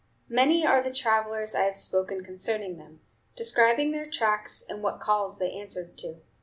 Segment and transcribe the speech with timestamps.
[0.29, 3.01] Many are the travelers I have spoken concerning them,
[3.35, 6.21] describing their tracks and what calls they answered to.